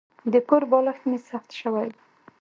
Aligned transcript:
د 0.33 0.35
کور 0.49 0.63
بالښت 0.71 1.03
مې 1.09 1.17
سخت 1.29 1.49
شوی 1.61 1.87
و. 1.93 1.97